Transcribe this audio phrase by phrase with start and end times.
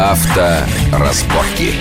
[0.00, 1.78] Авторазборки.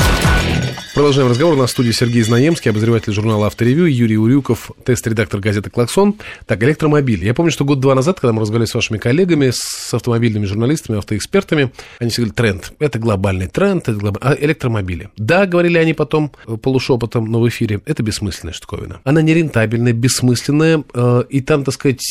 [0.99, 1.55] Продолжаем разговор.
[1.55, 6.15] На студии Сергей Знаемский, обозреватель журнала «Авторевью», Юрий Урюков, тест-редактор газеты «Клаксон».
[6.45, 7.23] Так, электромобиль.
[7.23, 11.71] Я помню, что год-два назад, когда мы разговаривали с вашими коллегами, с автомобильными журналистами, автоэкспертами,
[11.99, 12.73] они сказали, тренд.
[12.79, 14.17] Это глобальный тренд, это глоб...
[14.19, 15.09] а электромобили.
[15.15, 18.99] Да, говорили они потом э, полушепотом, но в эфире, это бессмысленная штуковина.
[19.05, 22.01] Она нерентабельная, бессмысленная, э, и там, так сказать,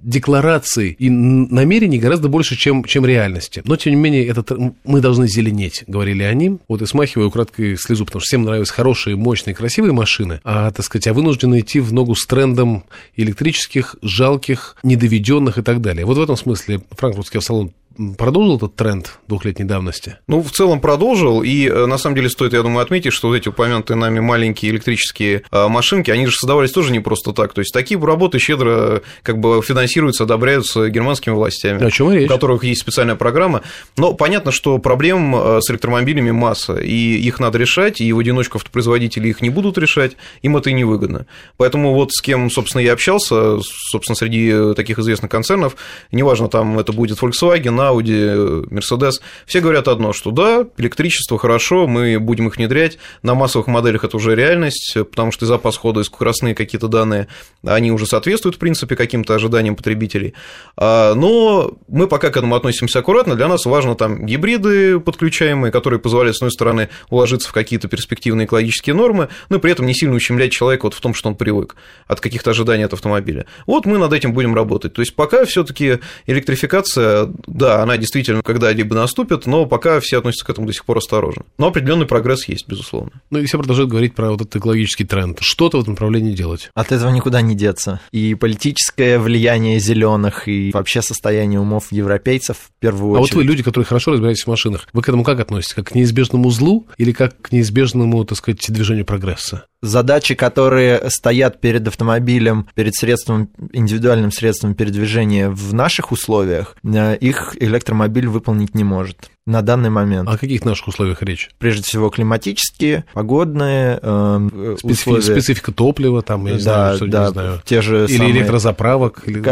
[0.00, 3.62] декларации и намерений гораздо больше, чем, чем реальности.
[3.64, 4.52] Но, тем не менее, этот,
[4.84, 6.58] мы должны зеленеть, говорили они.
[6.68, 10.84] Вот и смахиваю украдкой слезу потому что всем нравятся хорошие, мощные, красивые машины, а, так
[10.84, 12.84] сказать, а вынуждены идти в ногу с трендом
[13.16, 16.04] электрических, жалких, недоведенных и так далее.
[16.04, 17.72] Вот в этом смысле франкфуртский салон
[18.16, 20.18] продолжил этот тренд двухлетней давности?
[20.26, 23.34] Ну, в целом продолжил, и э, на самом деле стоит, я думаю, отметить, что вот
[23.34, 27.60] эти упомянутые нами маленькие электрические э, машинки, они же создавались тоже не просто так, то
[27.60, 32.26] есть такие работы щедро как бы финансируются, одобряются германскими властями, о чем речь?
[32.26, 33.62] у которых есть специальная программа,
[33.96, 38.58] но понятно, что проблем э, с электромобилями масса, и их надо решать, и в одиночку
[38.58, 41.26] автопроизводители их не будут решать, им это и невыгодно.
[41.56, 45.76] Поэтому вот с кем, собственно, я общался, собственно, среди таких известных концернов,
[46.10, 49.14] неважно, там это будет Volkswagen, Audi, Mercedes,
[49.46, 54.16] все говорят одно, что да, электричество хорошо, мы будем их внедрять, на массовых моделях это
[54.16, 57.28] уже реальность, потому что и запас хода, и скоростные какие-то данные,
[57.64, 60.34] они уже соответствуют, в принципе, каким-то ожиданиям потребителей.
[60.76, 66.00] А, но мы пока к этому относимся аккуратно, для нас важно там гибриды подключаемые, которые
[66.00, 70.14] позволяют, с одной стороны, уложиться в какие-то перспективные экологические нормы, но при этом не сильно
[70.14, 71.76] ущемлять человека вот в том, что он привык
[72.06, 73.46] от каких-то ожиданий от автомобиля.
[73.66, 74.92] Вот мы над этим будем работать.
[74.94, 80.18] То есть пока все таки электрификация, да, да, она действительно когда-либо наступит, но пока все
[80.18, 81.44] относятся к этому до сих пор осторожно.
[81.58, 83.12] Но определенный прогресс есть, безусловно.
[83.30, 85.38] Ну и все продолжают говорить про вот этот экологический тренд.
[85.40, 86.70] Что-то в этом направлении делать.
[86.74, 88.00] От этого никуда не деться.
[88.10, 93.32] И политическое влияние зеленых, и вообще состояние умов европейцев в первую очередь.
[93.32, 95.74] А вот вы люди, которые хорошо разбираетесь в машинах, вы к этому как относитесь?
[95.74, 99.64] Как к неизбежному злу или как к неизбежному, так сказать, движению прогресса?
[99.82, 107.56] Задачи, которые стоят перед автомобилем, перед средством, индивидуальным средством передвижения в наших условиях, э, их
[107.60, 110.28] электромобиль выполнить не может на данный момент.
[110.28, 111.50] О каких наших условиях речь?
[111.58, 114.48] Прежде всего климатические, погодные э,
[114.78, 115.22] Специфи- условия.
[115.22, 117.62] Специфика топлива, там, я не да, знаю, что да, не знаю.
[117.64, 119.22] Те же или самые, электрозаправок.
[119.26, 119.42] Или...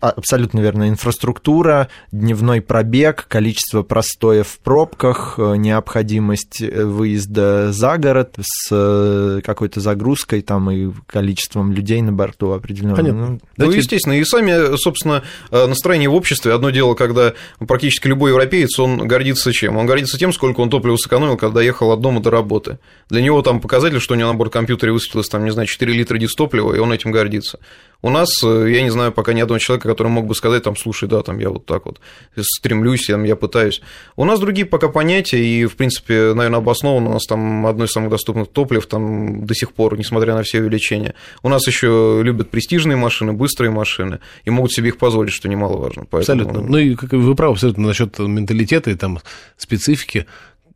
[0.00, 0.88] А, абсолютно верно.
[0.90, 9.80] Инфраструктура, дневной пробег, количество простоев в пробках, э, необходимость э, выезда за город с какой-то
[9.80, 12.96] загрузкой там и количеством людей на борту определенного.
[12.96, 13.26] Понятно.
[13.28, 16.52] Ну, ну, естественно, и сами, собственно, настроение в обществе.
[16.52, 17.32] Одно дело, когда
[17.66, 19.76] практически любой европеец, он гордится гордится чем?
[19.76, 22.78] Он гордится тем, сколько он топлива сэкономил, когда ехал от дома до работы.
[23.08, 25.92] Для него там показатель, что у него на борт компьютера высветилось, там, не знаю, 4
[25.92, 27.58] литра дистоплива, и он этим гордится.
[28.00, 30.76] У нас, э, я не знаю пока ни одного человека, который мог бы сказать, там,
[30.76, 32.00] слушай, да, там, я вот так вот
[32.40, 33.82] стремлюсь, я, я пытаюсь.
[34.14, 37.90] У нас другие пока понятия, и, в принципе, наверное, обоснованно, у нас там одно из
[37.90, 41.14] самых доступных топлив там до сих пор, несмотря на все увеличения.
[41.42, 46.04] У нас еще любят престижные машины, быстрые машины, и могут себе их позволить, что немаловажно.
[46.08, 46.42] Поэтому...
[46.42, 46.68] Абсолютно.
[46.68, 49.18] Ну, и вы правы абсолютно насчет менталитета и там
[49.56, 50.26] специфики.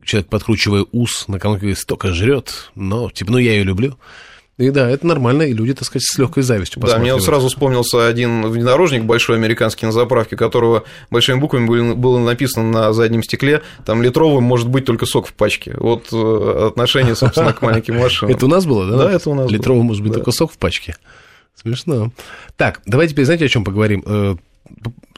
[0.03, 3.97] Человек, подкручивая ус, на кому-то столько жрет, но, типа, ну, я ее люблю.
[4.59, 7.47] И да, это нормально, и люди, так сказать, с легкой завистью Да, мне вот сразу
[7.47, 13.63] вспомнился один внедорожник большой американский на заправке, которого большими буквами было написано на заднем стекле,
[13.83, 15.75] там литровым может быть только сок в пачке.
[15.79, 18.35] Вот э, отношение, собственно, к маленьким машинам.
[18.35, 18.97] Это у нас было, да?
[18.97, 20.95] Да, это у нас Литровый может быть только сок в пачке.
[21.55, 22.11] Смешно.
[22.55, 24.39] Так, давайте теперь, знаете, о чем поговорим?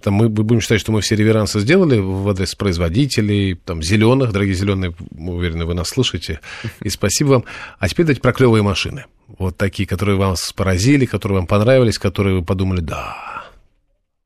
[0.05, 4.53] Там мы будем считать, что мы все реверансы сделали в адрес производителей, там, зеленых, дорогие
[4.53, 6.41] зеленые, мы уверены, вы нас слышите,
[6.79, 7.45] и спасибо вам.
[7.79, 9.05] А теперь давайте про клевые машины.
[9.39, 13.45] Вот такие, которые вас поразили, которые вам понравились, которые вы подумали, да.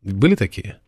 [0.02, 0.80] Были такие?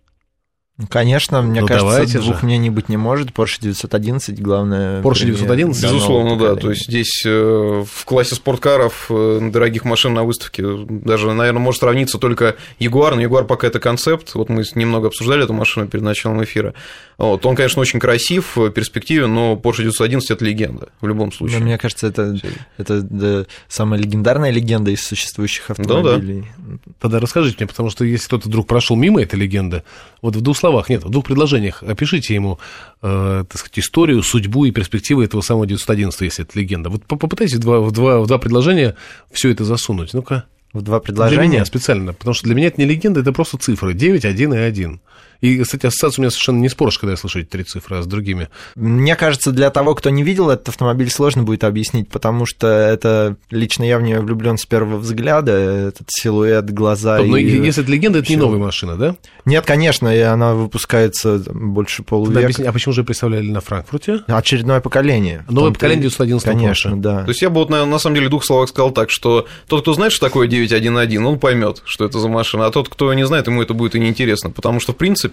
[0.89, 2.45] Конечно, мне ну, кажется, двух же.
[2.45, 3.29] мнений быть не может.
[3.29, 5.01] Porsche 911, главное...
[5.01, 5.83] Porsche 911?
[5.83, 6.55] Безусловно, да.
[6.55, 11.81] То есть здесь э, в классе спорткаров, э, дорогих машин на выставке, даже, наверное, может
[11.81, 14.33] сравниться только Jaguar, но Jaguar пока это концепт.
[14.33, 16.73] Вот мы немного обсуждали эту машину перед началом эфира.
[17.17, 17.45] Вот.
[17.45, 21.59] Он, конечно, очень красив, перспективен, но Porsche 911– это легенда в любом случае.
[21.59, 22.35] Но мне кажется, это,
[22.77, 26.45] это да, самая легендарная легенда из существующих автомобилей.
[26.57, 26.91] Да, да.
[26.99, 29.83] Тогда расскажите мне, потому что если кто-то вдруг прошел мимо этой легенды,
[30.21, 32.59] вот в двух словах, нет, в двух предложениях опишите ему,
[33.01, 36.89] э, так сказать, историю, судьбу и перспективы этого самого 911, если это легенда.
[36.89, 38.95] Вот попытайтесь два, в два, в два предложения
[39.31, 40.13] все это засунуть.
[40.13, 40.45] Ну-ка.
[40.73, 41.41] В два предложения?
[41.41, 43.93] Для меня специально, потому что для меня это не легенда, это просто цифры.
[43.93, 45.01] 9, 1 и 1.
[45.41, 47.97] И, кстати, ассоциация у меня совершенно не с Porsche, когда я слышу эти три цифры,
[47.97, 48.49] а с другими.
[48.75, 53.35] Мне кажется, для того, кто не видел этот автомобиль, сложно будет объяснить, потому что это
[53.49, 57.17] лично я в нее влюблен с первого взгляда, этот силуэт, глаза.
[57.17, 57.29] Стоп, и...
[57.31, 58.45] но если это легенда, это не всё.
[58.45, 59.15] новая машина, да?
[59.45, 62.41] Нет, конечно, и она выпускается больше полувека.
[62.41, 64.21] объясни, а почему же представляли на Франкфурте?
[64.27, 65.45] Очередное поколение.
[65.49, 66.99] Новое поколение и- 911 Конечно, Porsche.
[67.01, 67.23] да.
[67.23, 69.47] То есть я бы вот, на, на самом деле, в двух словах сказал так, что
[69.67, 73.11] тот, кто знает, что такое 911, он поймет, что это за машина, а тот, кто
[73.13, 75.30] не знает, ему это будет и неинтересно, потому что, в принципе,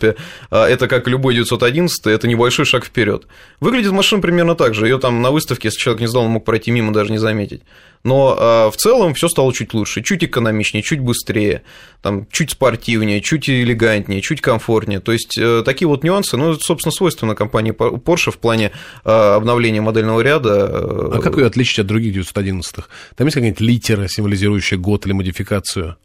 [0.50, 3.26] а, это как любой 911, это небольшой шаг вперед.
[3.60, 6.44] Выглядит машина примерно так же, ее там на выставке, если человек не знал, он мог
[6.44, 7.62] пройти мимо, даже не заметить.
[8.04, 11.62] Но а, в целом все стало чуть лучше, чуть экономичнее, чуть быстрее,
[12.02, 15.00] там, чуть спортивнее, чуть элегантнее, чуть комфортнее.
[15.00, 18.72] То есть э, такие вот нюансы, ну, это, собственно, свойственно компании Porsche в плане
[19.04, 20.68] а, обновления модельного ряда.
[20.70, 22.88] э, А как ее отличить от других 911-х?
[23.16, 25.96] Там есть какая-нибудь литера, символизирующая год или модификацию?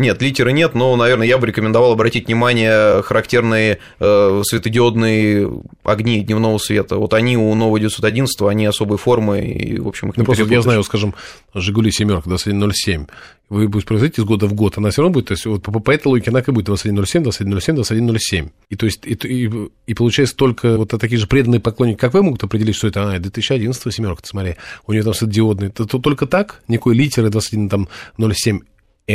[0.00, 5.52] Нет, литера нет, но, наверное, я бы рекомендовал обратить внимание характерные э, светодиодные
[5.84, 6.96] огни дневного света.
[6.96, 10.44] Вот они у нового 911, они особой формы, и, в общем, их не Ну, просто
[10.44, 11.14] я знаю, скажем,
[11.52, 13.08] Жигули семерка 2107.
[13.50, 15.70] Вы будете производить из года в год, она все равно будет, то есть вот по,
[15.80, 18.48] по этой логике она как будет 2107, 2107, 2107.
[18.70, 19.50] И то есть, и, и,
[19.86, 23.18] и получается только вот такие же преданные поклонники, как вы, могут определить, что это, а,
[23.18, 24.56] 2011 семерка, смотри,
[24.86, 25.66] у нее там светодиодный.
[25.66, 26.62] Это, то только так?
[26.68, 28.60] Никакой литеры 21 там 07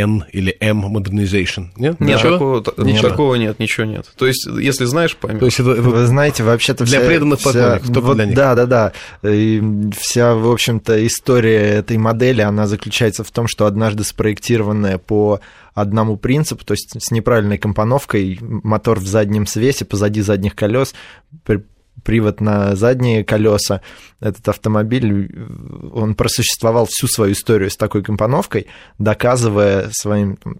[0.01, 1.99] N или M Modernization, нет?
[1.99, 2.31] Нет, Ничего?
[2.33, 3.09] такого, та- Ничего.
[3.09, 4.05] такого нет, ничего нет.
[4.17, 5.39] То есть, если знаешь, поймешь.
[5.39, 8.25] То есть это, это- Вы знаете, вообще-то Для вся- преданных вся- поклонников, только вот для
[8.25, 8.35] них.
[8.35, 8.91] Да, да, да.
[9.29, 9.61] И
[9.97, 15.39] вся, в общем-то, история этой модели, она заключается в том, что однажды спроектированная по
[15.73, 20.93] одному принципу, то есть с неправильной компоновкой, мотор в заднем свесе, позади задних колес,
[22.03, 23.81] привод на задние колеса.
[24.19, 25.33] Этот автомобиль,
[25.93, 28.67] он просуществовал всю свою историю с такой компоновкой,
[28.99, 30.57] доказывая своим там,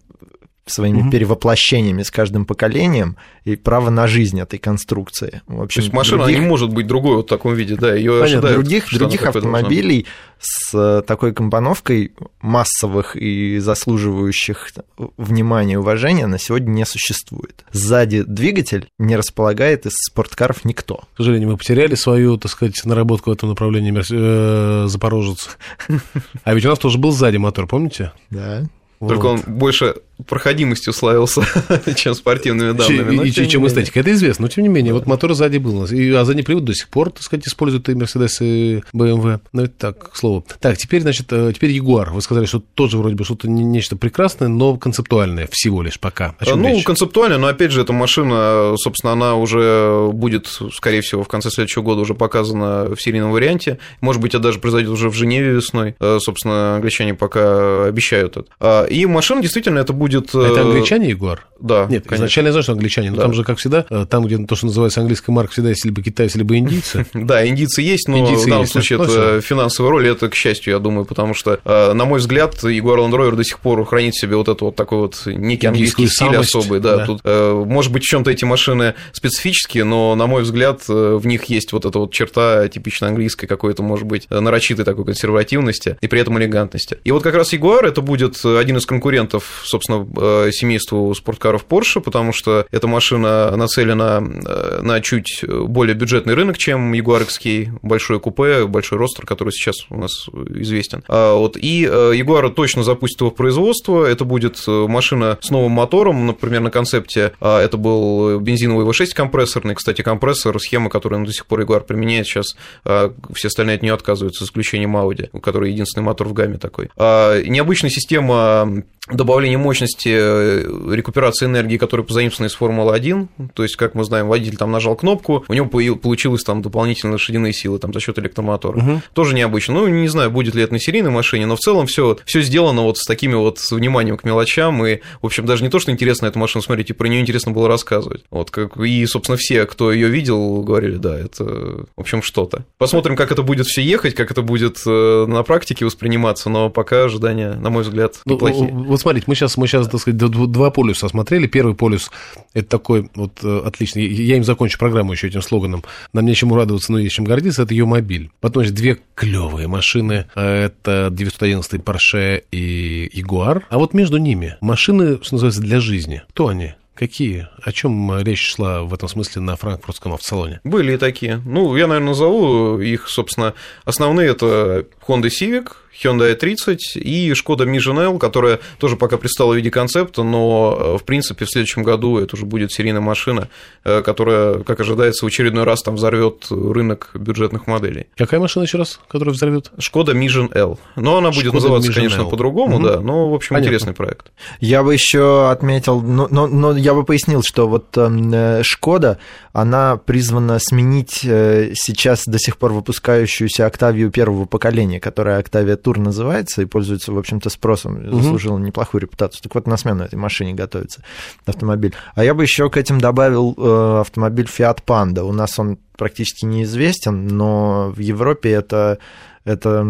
[0.68, 1.12] своими Мгм.
[1.12, 5.42] перевоплощениями с каждым поколением и право на жизнь этой конструкции.
[5.48, 7.94] В То общем, есть, машина других- не может быть другой вот в таком виде, да,
[7.94, 10.08] ее ожидают, других, других должна автомобилей
[10.40, 14.70] с э, такой компоновкой массовых и заслуживающих
[15.18, 17.64] внимания и уважения на сегодня не существует.
[17.72, 21.04] Сзади двигатель не располагает из спорткаров никто.
[21.14, 25.58] К сожалению, мы потеряли свою, так сказать, наработку в этом направлении мерс- э, Запорожец.
[26.44, 28.12] А ведь у нас тоже был сзади мотор, помните?
[28.32, 28.64] Да.
[29.00, 29.96] Только он больше
[30.28, 31.46] проходимостью славился,
[31.96, 33.26] чем спортивными данными.
[33.26, 33.74] Чем, тем не чем менее.
[33.74, 36.24] эстетика, это известно, но тем не менее, вот мотор сзади был у нас, и, а
[36.26, 40.12] задний привод до сих пор, так сказать, используют и Mercedes, и BMW, ну это так,
[40.12, 40.46] к слову.
[40.60, 43.98] Так, теперь, значит, э, теперь Jaguar, вы сказали, что тоже вроде бы что-то не- нечто
[43.98, 46.36] прекрасное, но концептуальное всего лишь пока.
[46.46, 46.84] Чем ну, речь?
[46.86, 51.82] концептуально, но опять же, эта машина, собственно, она уже будет, скорее всего, в конце следующего
[51.84, 53.80] года уже показана в серийном варианте.
[54.02, 55.96] Может быть, это даже произойдет уже в Женеве весной.
[56.00, 58.46] Э, Собственно, англичане пока обещают это.
[58.60, 60.05] А, И машина действительно это будет.
[60.44, 61.46] А Это э, англичане, Егор?
[61.60, 62.16] Да, Нет, конечно.
[62.16, 63.22] изначально я знаю, что англичане, но Да.
[63.24, 66.02] там же, как всегда, э, там, где то, что называется английская марка, всегда есть либо
[66.02, 67.06] китайцы, либо индийцы.
[67.14, 70.36] Да, индийцы есть, но Индийцы в данном есть, случае ну, это финансовая роль, это к
[70.36, 73.84] счастью, я думаю, потому что, э, на мой взгляд, Jaguar Land Rover до сих пор
[73.86, 77.06] хранит в себе вот это вот такой вот некий английский стиль особый, да.
[77.06, 81.46] Тут, э, может быть, в чем-то эти машины специфические, но, на мой взгляд, в них
[81.46, 86.20] есть вот эта вот черта типично английской какой-то, может быть, нарочитой такой консервативности и при
[86.20, 86.98] этом элегантности.
[87.04, 90.06] И вот как раз Jaguar это будет один из конкурентов, собственно,
[90.52, 96.94] семейству спорткаров Porsche, потому что эта машина нацелена э, на чуть более бюджетный рынок, чем
[96.94, 101.04] Jaguar XK, большое купе, большой ростер, который сейчас у нас известен.
[101.08, 105.50] А, Вот, и э, Jaguar точно запустит его в производство, это будет э, машина с
[105.50, 111.26] новым мотором, например, на концепте а, это был бензиновый V6 компрессорный, кстати, компрессор, схема, которую
[111.26, 115.30] до сих пор Jaguar применяет сейчас, а, все остальные от нее отказываются, за исключением Audi,
[115.34, 116.90] у которой единственный мотор в гамме такой.
[116.98, 120.96] Необычная система добавления мощности, э,
[121.36, 125.46] рекуперации энергии, которая позаимствована из Формулы-1, то есть, как мы знаем, водитель там нажал кнопку,
[125.48, 128.78] у него получилось там дополнительные лошадиные силы там, за счет электромотора.
[128.78, 129.02] Мгм.
[129.14, 129.76] Тоже необычно.
[129.76, 132.98] Ну, не знаю, будет ли это на серийной машине, но в целом все, сделано вот
[132.98, 136.28] с такими вот с вниманием к мелочам, и, в общем, даже не то, что интересно
[136.28, 138.24] эту машину смотреть, и про нее интересно было рассказывать.
[138.30, 142.66] Вот, как, и, собственно, все, кто ее видел, говорили, да, это, в общем, что-то.
[142.78, 147.06] Посмотрим, как это будет все ехать, как это будет э, на практике восприниматься, но пока
[147.06, 148.70] ожидания, на мой взгляд, Ну, неплохие.
[148.72, 151.25] вот смотрите, мы сейчас, мы сейчас, так сказать, два полюса осмотрели.
[151.26, 152.12] Первый полюс–
[152.54, 156.92] это такой вот э, отличный, я им закончу программу еще этим слоганом, нам нечему радоваться,
[156.92, 158.32] но есть чем гордиться, это ее мобиль.
[158.40, 163.64] Потом есть две клевые машины, это 911 Porsche и Jaguar.
[163.70, 166.24] А вот между ними машины, что называется, для жизни.
[166.30, 166.74] Кто они?
[166.96, 167.50] Какие?
[167.62, 170.62] О чем речь шла в этом смысле на франкфуртском автосалоне?
[170.64, 171.42] Были и такие.
[171.46, 173.54] Ну, я, наверное, назову их, собственно,
[173.84, 179.56] основные это Honda Civic, Hyundai 30 и Шкода Mission L, которая тоже пока предстала в
[179.56, 183.50] виде концепта, но, в принципе, в следующем году это уже будет серийная машина,
[183.84, 188.08] которая, как ожидается, в очередной раз там взорвет рынок бюджетных моделей.
[188.16, 189.72] Какая машина еще раз, которая взорвет?
[189.80, 190.80] Шкода Mission L.
[190.96, 192.30] Но она будет Шкода называться, Mission конечно, L.
[192.30, 192.86] по-другому, угу.
[192.86, 193.68] да, но, в общем, Понятно.
[193.68, 194.32] интересный проект.
[194.60, 199.20] Я бы еще отметил, но, но, но я бы пояснил, что вот э, Шкода,
[199.54, 206.00] она призвана сменить э, сейчас до сих пор выпускающуюся Октавию первого поколения, которая Октавия Тур
[206.00, 208.64] называется и пользуется, в общем-то, спросом, заслужила угу.
[208.64, 209.44] неплохую репутацию.
[209.44, 211.04] Так вот, на смену этой машине готовится
[211.46, 211.94] автомобиль.
[212.16, 215.22] А я бы еще к этим добавил э, автомобиль Fiat Panda.
[215.22, 218.98] У нас он практически неизвестен, но в Европе это
[219.44, 219.86] это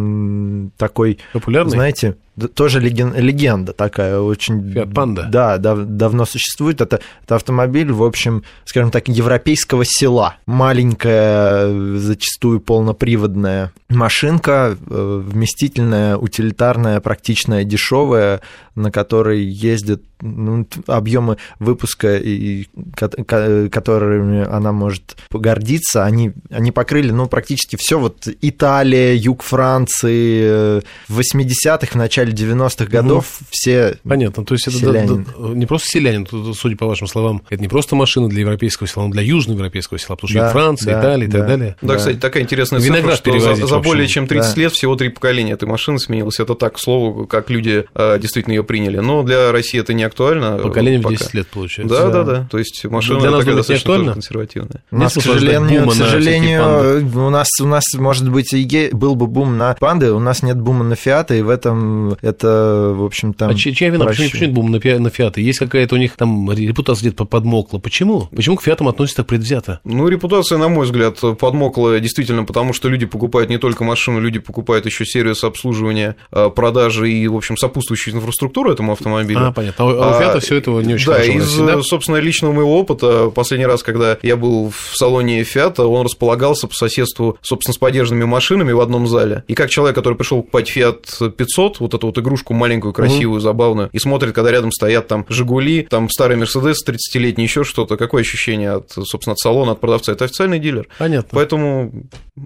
[0.76, 1.72] такой, Популярный?
[1.72, 2.18] знаете,
[2.54, 4.60] тоже леген, легенда такая, очень...
[4.60, 5.30] Fiat Panda.
[5.30, 6.82] Да, дав, давно существует.
[6.82, 10.36] Это, это автомобиль, в общем, скажем так, европейского села.
[10.46, 18.42] Маленькая, зачастую полноприводная машинка, э, вместительная, утилитарная, практичная, дешевая,
[18.76, 22.66] на которой ездят ну, объемы выпуска, и,
[22.96, 28.00] которыми она может гордиться, они, они покрыли ну, практически все.
[28.00, 33.48] Вот Италия, юг Франции, э, в 80-х, в начале 90-х годов угу.
[33.50, 37.62] все Понятно, то есть это да, да, не просто селянин, судя по вашим словам, это
[37.62, 41.02] не просто машина для европейского села, но для южноевропейского села, потому что да, Франция, да,
[41.02, 41.76] Италия и да, так далее.
[41.82, 44.62] Да, да, кстати, такая интересная Виноград цифра, что за, за более чем 30 да.
[44.62, 46.40] лет всего три поколения этой машины сменилось.
[46.40, 48.98] Это так, к слову, как люди э, действительно ее приняли.
[48.98, 50.58] Но для России это не актуально.
[50.58, 51.96] Поколение в 10 лет, получается.
[51.96, 52.40] Да, да, да.
[52.42, 52.48] да.
[52.50, 54.14] То есть машина для нас такая достаточно актуально?
[54.14, 54.84] консервативная.
[54.92, 59.28] У нас, к сожалению, к сожалению у, нас, у нас, может быть, и был бы
[59.28, 63.34] бум на панды, у нас нет бума на фиаты, и в этом это, в общем,
[63.34, 63.50] там...
[63.50, 64.06] А чья вина?
[64.06, 65.42] Почему, почему нет бума на, на фиаты?
[65.42, 67.80] Есть какая-то у них там репутация где-то подмокла.
[67.80, 68.28] Почему?
[68.36, 69.80] Почему к фиатам относятся так предвзято?
[69.84, 74.40] Ну, репутация, на мой взгляд, подмокла действительно потому, что люди покупают не только машину, люди
[74.40, 79.48] покупают еще сервис обслуживания, а, продажи и, в общем, сопутствующую инфраструктуру этому автомобилю.
[79.48, 79.86] А, понятно.
[79.86, 81.32] А у Фиата а, все это не очень да, хорошо.
[81.32, 86.06] Из, да, собственно, личного моего опыта, последний раз, когда я был в салоне Фиата, он
[86.06, 89.44] располагался по соседству, собственно, с поддержанными машинами в одном зале.
[89.48, 93.44] И как человек, который пришел покупать Fiat 500, вот эту вот игрушку маленькую, красивую, mm-hmm.
[93.44, 98.22] забавную, и смотрит, когда рядом стоят там Жигули, там старый Мерседес 30-летний, еще что-то, какое
[98.22, 100.12] ощущение от, собственно, от салона, от продавца?
[100.12, 100.88] Это официальный дилер.
[100.98, 101.30] Понятно.
[101.32, 101.92] Поэтому,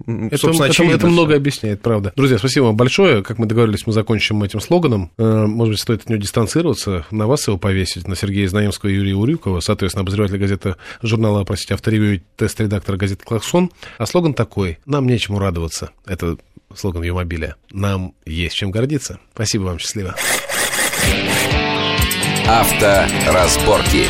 [0.08, 2.14] это, собственно, это, это много объясняет, правда.
[2.16, 3.24] Друзья, спасибо вам большое.
[3.24, 5.12] Как мы договорились, мы закончим этим слоганом.
[5.18, 8.94] Э, может быть, стоит от него дистанцироваться, на вас его повесить, на Сергея Знаемского и
[8.94, 13.72] Юрия Урюкова, соответственно, обозреватель газеты журнала, простите, авторевью тест-редактора газеты «Клаксон».
[13.98, 15.92] А слоган такой «Нам нечему радоваться».
[16.06, 16.38] Это
[16.76, 17.56] слоган ее мобиля.
[17.72, 19.20] Нам есть чем гордиться.
[19.34, 20.16] Спасибо вам, счастливо.
[22.48, 24.08] Авторазборки.